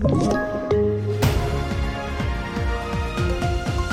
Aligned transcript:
Thank 0.00 0.32
you. 0.32 0.57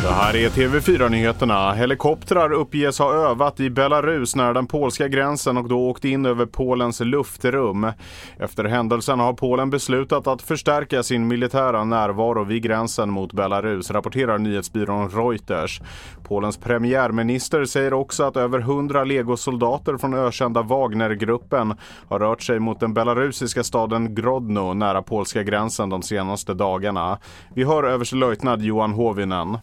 Det 0.06 0.12
här 0.12 0.36
är 0.36 0.50
TV4-nyheterna. 0.50 1.74
Helikoptrar 1.74 2.52
uppges 2.52 3.00
ha 3.00 3.14
övat 3.14 3.60
i 3.60 3.70
Belarus 3.70 4.36
nära 4.36 4.54
den 4.54 4.68
polska 4.68 5.08
gränsen 5.08 5.58
och 5.58 5.70
då 5.70 5.90
åkt 5.90 6.06
in 6.06 6.26
över 6.26 6.46
Polens 6.46 7.00
luftrum. 7.00 7.92
Efter 8.40 8.64
händelsen 8.64 9.20
har 9.20 9.34
Polen 9.34 9.70
beslutat 9.70 10.28
att 10.28 10.42
förstärka 10.42 11.04
sin 11.04 11.28
militära 11.28 11.84
närvaro 11.84 12.44
vid 12.44 12.64
gränsen 12.64 13.10
mot 13.10 13.34
Belarus, 13.34 13.92
rapporterar 13.92 14.38
nyhetsbyrån 14.38 15.10
Reuters. 15.10 15.82
Polens 16.24 16.58
premiärminister 16.58 17.66
säger 17.66 17.94
också 17.94 18.24
att 18.24 18.38
över 18.38 18.60
100 18.60 19.04
legosoldater 19.04 19.98
från 19.98 20.14
ökända 20.14 20.62
Wagnergruppen 20.62 21.74
har 22.10 22.20
rört 22.20 22.42
sig 22.42 22.60
mot 22.60 22.80
den 22.80 22.94
belarusiska 22.94 23.64
staden 23.64 24.16
Grodno 24.16 24.74
nära 24.74 25.02
polska 25.02 25.44
gränsen 25.44 25.90
de 25.90 26.02
senaste 26.02 26.54
dagarna. 26.54 27.18
Vi 27.56 27.64
hör 27.64 27.84
överstelöjtnant 27.84 28.64
Johan 28.64 28.94
Hovinen. 28.94 29.58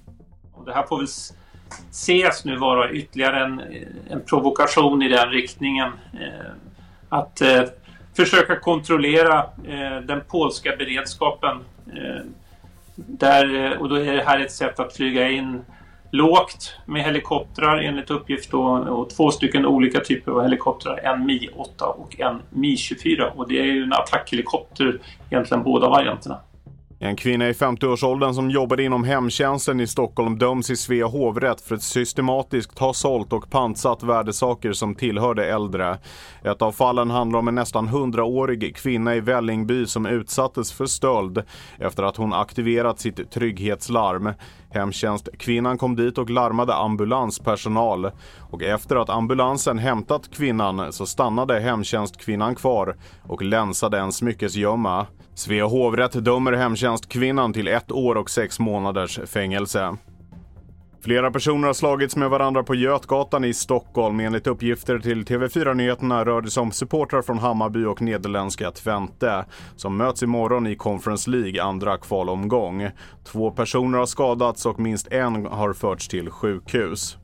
Det 0.67 0.73
här 0.73 0.83
får 0.83 0.97
väl 0.97 1.09
ses 1.91 2.45
nu 2.45 2.57
vara 2.57 2.91
ytterligare 2.91 3.45
en, 3.45 3.63
en 4.11 4.21
provokation 4.21 5.03
i 5.03 5.09
den 5.09 5.31
riktningen. 5.31 5.91
Eh, 6.13 6.51
att 7.09 7.41
eh, 7.41 7.63
försöka 8.17 8.57
kontrollera 8.57 9.39
eh, 9.69 10.01
den 10.05 10.21
polska 10.29 10.77
beredskapen. 10.77 11.59
Eh, 11.87 12.25
där, 12.95 13.65
eh, 13.65 13.81
och 13.81 13.89
då 13.89 13.95
är 13.95 14.13
det 14.13 14.23
här 14.23 14.41
ett 14.41 14.53
sätt 14.53 14.81
att 14.81 14.97
flyga 14.97 15.31
in 15.31 15.65
lågt 16.11 16.77
med 16.87 17.05
helikoptrar 17.05 17.79
enligt 17.79 18.11
uppgift 18.11 18.51
då, 18.51 18.65
och 18.65 19.11
två 19.11 19.31
stycken 19.31 19.67
olika 19.67 20.01
typer 20.01 20.33
av 20.33 20.43
helikoptrar. 20.43 21.01
En 21.05 21.31
Mi-8 21.31 21.83
och 21.83 22.21
en 22.21 22.41
Mi-24 22.51 23.23
och 23.37 23.49
det 23.49 23.59
är 23.59 23.65
ju 23.65 23.83
en 23.83 23.93
attackhelikopter 23.93 24.99
egentligen 25.31 25.63
båda 25.63 25.89
varianterna. 25.89 26.41
En 27.05 27.17
kvinna 27.17 27.49
i 27.49 27.53
50-årsåldern 27.53 28.35
som 28.35 28.51
jobbade 28.51 28.83
inom 28.83 29.05
hemtjänsten 29.05 29.81
i 29.81 29.87
Stockholm 29.87 30.39
döms 30.39 30.71
i 30.71 30.77
Svea 30.77 31.07
hovrätt 31.07 31.61
för 31.61 31.75
att 31.75 31.83
systematiskt 31.83 32.79
ha 32.79 32.95
sålt 32.95 33.33
och 33.33 33.51
pantsatt 33.51 34.03
värdesaker 34.03 34.73
som 34.73 34.95
tillhörde 34.95 35.47
äldre. 35.47 35.99
Ett 36.45 36.63
av 36.63 36.73
fallen 36.73 37.11
handlar 37.11 37.39
om 37.39 37.49
en 37.49 37.55
nästan 37.55 37.89
100-årig 37.89 38.77
kvinna 38.77 39.17
i 39.17 39.21
Vällingby 39.21 39.87
som 39.87 40.07
utsattes 40.07 40.73
för 40.73 40.87
stöld 40.87 41.43
efter 41.79 42.03
att 42.03 42.17
hon 42.17 42.33
aktiverat 42.33 43.01
sitt 43.01 43.31
trygghetslarm. 43.31 44.33
Hemtjänstkvinnan 44.73 45.79
kom 45.79 45.97
dit 45.97 46.19
och 46.19 46.31
larmade 46.31 46.75
ambulanspersonal 46.75 48.11
och 48.51 48.63
efter 48.63 48.97
att 48.97 49.11
ambulansen 49.11 49.79
hämtat 49.79 50.31
kvinnan 50.31 50.93
så 50.93 51.07
stannade 51.07 51.61
hemtjänstkvinnan 51.61 52.55
kvar 52.55 52.97
och 53.29 53.43
länsade 53.43 53.99
en 53.99 54.13
smyckesgömma. 54.13 55.07
Svea 55.35 55.67
hovrätt 55.67 56.25
dömer 56.25 56.53
hemtjänstkvinnan 56.53 57.53
till 57.53 57.69
ett 57.69 57.93
år 57.93 58.15
och 58.15 58.31
sex 58.31 58.59
månaders 58.61 59.21
fängelse. 59.27 59.97
Flera 61.05 61.31
personer 61.31 61.67
har 61.67 61.75
slagits 61.75 62.17
med 62.17 62.31
varandra 62.31 62.63
på 62.63 62.75
Götgatan 62.75 63.45
i 63.45 63.55
Stockholm. 63.55 64.21
Enligt 64.21 64.47
uppgifter 64.47 64.99
till 64.99 65.25
TV4 65.25 65.75
Nyheterna 65.75 66.25
rör 66.25 66.41
det 66.41 66.51
sig 66.51 66.61
om 66.61 66.73
supportrar 66.73 67.23
från 67.23 67.39
Hammarby 67.39 67.85
och 67.85 68.03
nederländska 68.03 68.71
Twente 68.71 69.45
som 69.77 69.97
möts 69.97 70.23
imorgon 70.23 70.67
i 70.67 70.77
Conference 70.77 71.31
League 71.31 71.63
andra 71.63 71.97
kvalomgång. 71.97 72.89
Två 73.25 73.51
personer 73.51 73.99
har 73.99 74.07
skadats 74.07 74.67
och 74.67 74.81
minst 74.81 75.13
en 75.13 75.47
har 75.47 75.73
förts 75.73 76.09
till 76.09 76.31
sjukhus. 76.31 77.19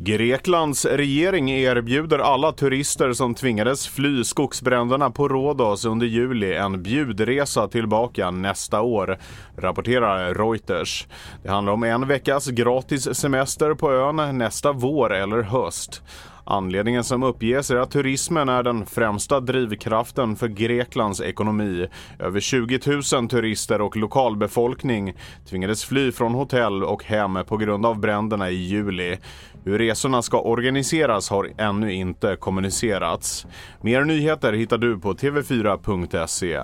Greklands 0.00 0.84
regering 0.84 1.50
erbjuder 1.50 2.18
alla 2.18 2.52
turister 2.52 3.12
som 3.12 3.34
tvingades 3.34 3.88
fly 3.88 4.24
skogsbränderna 4.24 5.10
på 5.10 5.28
Rhodos 5.28 5.84
under 5.84 6.06
juli 6.06 6.54
en 6.54 6.82
bjudresa 6.82 7.68
tillbaka 7.68 8.30
nästa 8.30 8.80
år, 8.80 9.18
rapporterar 9.56 10.34
Reuters. 10.34 11.06
Det 11.42 11.50
handlar 11.50 11.72
om 11.72 11.82
en 11.82 12.08
veckas 12.08 12.46
gratis 12.46 13.18
semester 13.18 13.74
på 13.74 13.92
ön 13.92 14.38
nästa 14.38 14.72
vår 14.72 15.14
eller 15.14 15.42
höst. 15.42 16.02
Anledningen 16.50 17.04
som 17.04 17.22
uppges 17.22 17.70
är 17.70 17.76
att 17.76 17.90
turismen 17.90 18.48
är 18.48 18.62
den 18.62 18.86
främsta 18.86 19.40
drivkraften 19.40 20.36
för 20.36 20.48
Greklands 20.48 21.20
ekonomi. 21.20 21.86
Över 22.18 22.40
20 22.40 22.80
000 23.12 23.28
turister 23.28 23.80
och 23.80 23.96
lokalbefolkning 23.96 25.14
tvingades 25.48 25.84
fly 25.84 26.12
från 26.12 26.34
hotell 26.34 26.84
och 26.84 27.04
hem 27.04 27.38
på 27.46 27.56
grund 27.56 27.86
av 27.86 28.00
bränderna 28.00 28.50
i 28.50 28.54
juli. 28.54 29.18
Hur 29.64 29.78
resorna 29.78 30.22
ska 30.22 30.40
organiseras 30.40 31.30
har 31.30 31.50
ännu 31.58 31.92
inte 31.92 32.36
kommunicerats. 32.36 33.46
Mer 33.80 34.04
nyheter 34.04 34.52
hittar 34.52 34.78
du 34.78 34.98
på 34.98 35.14
tv4.se. 35.14 36.60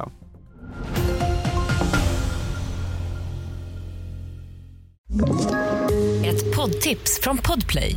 Ett 6.27 6.57
poddtips 6.57 7.21
från 7.23 7.39
Podplay. 7.39 7.97